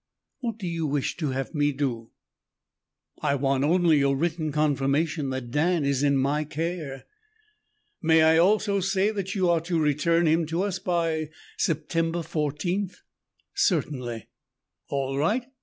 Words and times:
"What 0.39 0.57
do 0.57 0.65
you 0.65 0.87
wish 0.87 1.15
to 1.17 1.29
have 1.29 1.53
me 1.53 1.71
do?" 1.71 2.09
"I 3.21 3.35
want 3.35 3.63
only 3.63 3.99
your 3.99 4.17
written 4.17 4.51
confirmation 4.51 5.29
that 5.29 5.51
Dan 5.51 5.85
is 5.85 6.01
in 6.01 6.17
my 6.17 6.43
care." 6.43 7.05
"May 8.01 8.23
I 8.23 8.39
also 8.39 8.79
say 8.79 9.11
that 9.11 9.35
you 9.35 9.47
are 9.47 9.61
to 9.61 9.79
return 9.79 10.25
him 10.25 10.47
to 10.47 10.63
us 10.63 10.79
by 10.79 11.29
September 11.55 12.23
fourteenth?" 12.23 13.01
"Certainly." 13.53 14.27
"All 14.89 15.19
right. 15.19 15.45